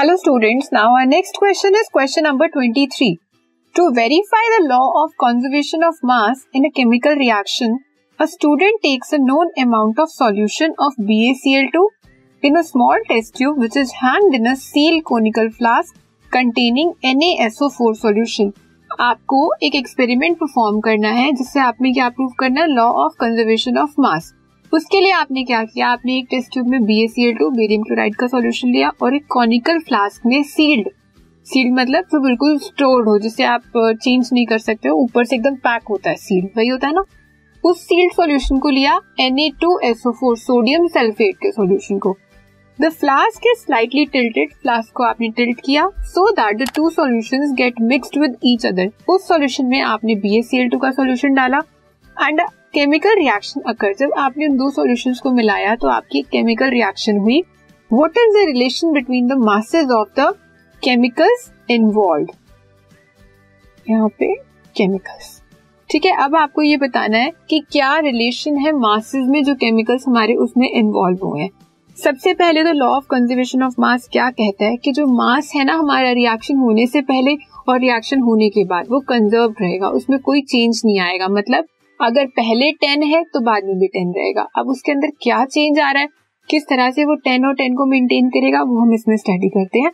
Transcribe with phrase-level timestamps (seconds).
[0.00, 3.18] Hello students, now our next question is question number 23.
[3.74, 7.80] To verify the law of conservation of mass in a chemical reaction,
[8.18, 11.84] a student takes a known amount of solution of BaCl2
[12.42, 15.94] in a small test tube which is hanged in a sealed conical flask
[16.32, 18.52] containing NaSO4 solution.
[19.00, 23.78] आपको एक experiment perform करना है जिससे आपने क्या prove करना है law of conservation
[23.78, 24.32] of mass
[24.72, 25.88] उसके लिए आपने क्या किया?
[25.88, 29.24] आपने एक टेस्ट ट्यूब में B S two barium chloride का सोल्यूशन लिया और एक
[29.30, 30.88] कॉनिकल फ्लास्क में सील्ड
[31.46, 35.36] सील्ड मतलब जो बिल्कुल स्टोर्ड हो जिसे आप चेंज नहीं कर सकते हो। ऊपर से
[35.36, 37.04] एकदम पैक होता है सील्ड वही होता है ना?
[37.64, 42.16] उस सील्ड सॉल्यूशन को लिया Na2SO4 सोडियम सल्फेट के सॉल्यूशन को।
[42.78, 47.52] The flask is slightly tilted flask को आपने टिल्ट किया so that the two solutions
[47.56, 51.60] get mixed with each other उस सॉल्यूशन में आपने BaCl2 का सॉल्यूशन डाला।
[52.20, 52.40] एंड
[52.74, 57.40] केमिकल रिएक्शन अकर जब आपने दो सॉल्यूशंस को मिलाया तो आपकी केमिकल रिएक्शन हुई।
[57.90, 60.32] What is the relation between the masses of the
[60.82, 62.28] chemicals involve
[63.86, 64.34] यहाँ पे
[64.76, 65.38] केमिकल्स
[65.90, 70.04] ठीक है, अब आपको ये बताना है कि क्या रिलेशन है मासेस में जो केमिकल्स
[70.08, 71.50] हमारे उसमें इन्वॉल्व हुए हैं।
[71.96, 75.64] सबसे पहले तो law of conservation of mass क्या कहता है कि जो मास है
[75.64, 77.36] ना हमारा रिएक्शन होने से पहले
[77.68, 81.66] और रिएक्शन होने के बाद, वो कंजर्व रहेगा, उसमें कोई चेंज नहीं आएगा। मतलब
[82.00, 85.78] अगर पहले टेन है तो बाद में भी टेन रहेगा। अब उसके अंदर क्या चेंज
[85.78, 86.08] आ रहा है?
[86.48, 89.80] किस तरह से वो टेन और टेन को मेंटेन करेगा वो हम इसमें स्टडी करते
[89.80, 89.90] हैं।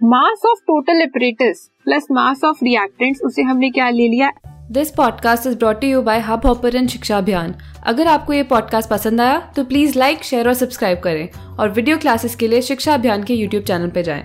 [0.00, 4.32] Mass of total apparatus plus mass of reactants उसे हमने क्या ले लिया?
[4.72, 7.54] This podcast is brought you by Hubhopper शिक्षा अभियान
[7.86, 11.98] अगर आपको ये पॉडकास्ट पसंद आया तो प्लीज़ लाइक शेयर और सब्सक्राइब करें। और वीडियो
[11.98, 14.22] क्लासेस के लिए शिक्षा अभियान के यूट्यूब चैनल पर जाएँ।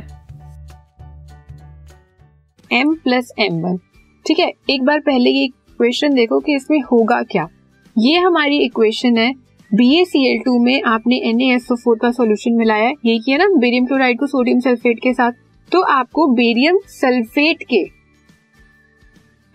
[2.76, 3.78] m प्लस एम वन
[4.26, 5.48] ठीक है एक बार पहले ये
[5.80, 7.48] इक्वेशन देखो कि इसमें होगा क्या।
[7.96, 9.32] ये हमारी इक्वेशन है।
[9.72, 13.18] B A C L two में आपने एन एस ओ फोर का सोल्यूशन मिलाया ये
[13.20, 15.32] किया ना बेरियम क्लोराइड को सोडियम सल्फेट के साथ।
[15.72, 17.84] तो आपको बेरियम सल्फेट के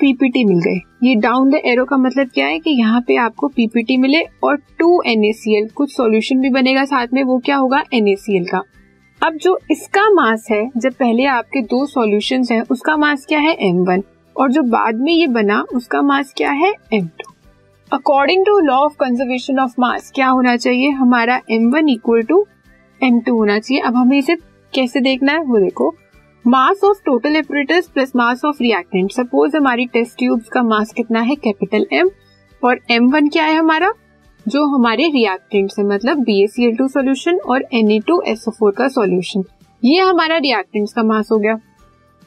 [0.01, 3.49] पीपीटी मिल गए। ये डाउन द एरो का मतलब क्या है कि यहाँ पे आपको
[3.49, 7.83] पीपीटी मिले और टू एनएसीएल कुछ सॉल्यूशन भी बनेगा साथ में। वो क्या होगा?
[7.95, 8.63] एनएसीएल का।
[9.21, 13.57] अब जो इसका मास है, जब पहले आपके दो सॉल्यूशंस हैं, उसका मास क्या है?
[13.61, 14.03] एम वन
[14.37, 16.73] और जो बाद में ये बना, उसका मास क्या है?
[16.93, 17.33] M two
[17.93, 20.91] according to law of conservation of mass क्या होना चाहिए?
[20.91, 22.47] हमारा M one equal to
[23.01, 24.37] M two होना चाहिए। अब हमें इसे
[24.73, 25.39] कैसे देखना है?
[25.39, 25.95] वो देखो।
[26.45, 31.21] Mass of total apparatus plus mass of reactant suppose हमारी टेस्ट ट्यूब्स का मास कितना
[31.21, 31.35] है?
[31.35, 32.11] कैपिटल एम
[32.63, 33.93] और एम वन क्या है हमारा?
[34.47, 38.21] जो हमारे रिएक्टेंट्स है मतलब B S C L two solution और N A two
[38.29, 39.45] S O four का सोल्यूशन
[39.83, 41.55] ये हमारा रिएक्टेंट्स का मास हो गया।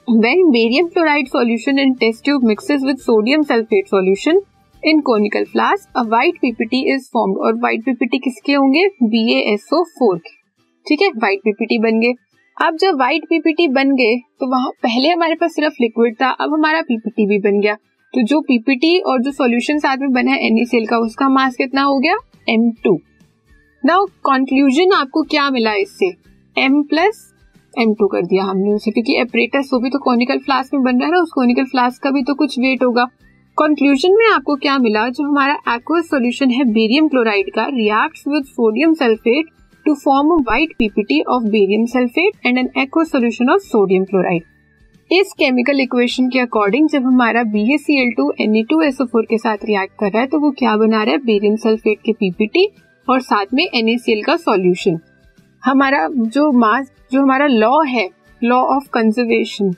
[0.07, 4.39] When barium chloride solution in test tube mixes with sodium sulfate solution
[4.83, 7.37] in conical flask, a white PPT is formed.
[7.37, 8.83] और white PPT किसके होंगे?
[9.03, 10.31] BaSO4 के।
[10.85, 11.09] ठीक है?
[11.09, 12.13] व्हाइट पीपीटी बन गए।
[12.57, 16.53] अब जब व्हाइट पीपीटी बन गए तो वहाँ पहले हमारे पास सिर्फ़ लिक्विड था अब
[16.53, 17.75] हमारा पीपीटी भी बन गया।
[18.13, 21.81] तो जो पीपीटी और जो सॉल्यूशन साथ में बना है एनएसीएल का उसका मास कितना
[21.81, 22.17] हो गया?
[22.49, 22.97] M2
[23.85, 26.11] नाउ कंक्लूजन आपको क्या मिला इससे?
[26.57, 27.33] M प्लस
[27.79, 30.99] एम टू कर दिया हमने उसे, क्योंकि एपरेटस वो भी तो कॉनिकल फ्लास्क में बन
[30.99, 33.05] रहा है ना, उस कॉनिकल फ्लास्क का भी तो कुछ वेट होगा।
[33.57, 35.07] कंक्लूजन में आपको क्या मिला?
[35.09, 39.45] जो हमारा एक्वस सॉल्यूशन है बेरियम क्लोराइड का reacts with sodium sulphate
[39.85, 44.43] to form a white PPT of barium sulphate and an aqueous solution of sodium chloride
[45.11, 48.81] इस केमिकल इक्वेशन के अकॉर्डिंग जब हमारा B S C L two N A two
[48.81, 51.17] S O four के साथ react कर रहा है तो वो क्या बना रहा है?
[51.17, 52.67] बेरियम सल्फेट के पीपीटी
[53.07, 54.99] और साथ में एनएसीएल का सॉल्यूशन
[55.63, 58.09] हमारा जो मास, जो हमारा लॉ है
[58.41, 59.73] law of conservation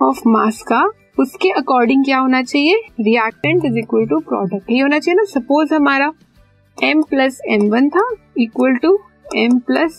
[0.00, 0.82] of mass का,
[1.18, 2.76] उसके अकॉर्डिंग क्या होना चाहिए?
[3.00, 6.12] Reactant is equal to product ये होना चाहिए ना सपोज़ हमारा
[6.78, 8.98] m प्लस एम वन था equal to
[9.36, 9.98] M plus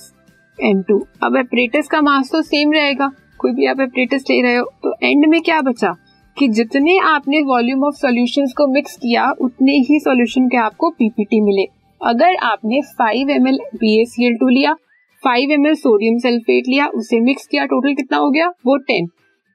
[0.59, 3.11] M two अब एपरेटस का मास तो सेम रहेगा.
[3.39, 5.95] कोई भी आप एपरेटस ले रहे हो तो एंड में क्या बचा?
[6.37, 11.41] कि जितने आपने वॉल्यूम ऑफ़ सॉल्यूशंस को मिक्स किया, उतने ही सॉल्यूशन के आपको पीपीटी
[11.41, 11.65] मिले.
[12.01, 14.75] अगर आपने 5 M L B S two लिया
[15.23, 18.47] 5 एम एल सोडियम सल्फेट लिया, उसे मिक्स किया टोटल कितना हो गया?
[18.65, 19.07] वो 10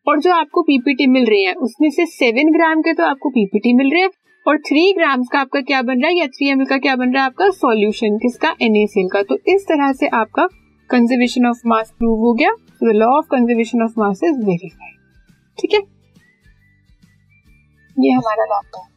[0.06, 3.72] और जो आपको पीपीटी मिल रहे हैं, उसमें से 7 ग्राम के तो आपको पीपीटी
[3.75, 4.10] मिल रहे हैं,
[4.46, 7.12] और 3 ग्राम का आपका क्या बन रहा है, या 3 एम का क्या बन
[7.12, 7.50] रहा है आपका?
[7.50, 8.54] सॉल्यूशन किसका?
[8.62, 9.22] एनएसीएल का.
[9.22, 10.46] तो इस तरह से आपका
[10.90, 12.50] कंजर्वेशन ऑफ़ मास प्रूव हो गया.
[12.82, 14.94] The law of conservation of mass is verified
[15.58, 15.81] ठीक है?
[17.96, 18.95] ये हमारा लॉ था